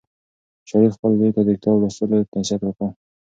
[0.69, 2.87] شریف خپل زوی ته د کتاب لوستلو نصیحت وکړ.